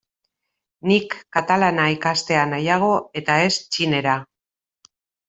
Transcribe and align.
Nik 0.91 1.11
katalana 1.35 1.85
ikastea 1.95 2.45
nahiago 2.53 2.89
eta 3.23 3.37
ez 3.43 3.53
txinera. 3.75 4.17